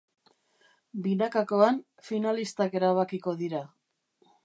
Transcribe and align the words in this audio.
Binakakoan, 1.09 1.79
finalistak 2.09 2.81
erabakiko 2.83 3.39
dira. 3.45 3.65